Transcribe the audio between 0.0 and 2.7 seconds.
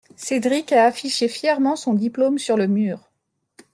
Cédric a affiché fièrement son diplôme sur le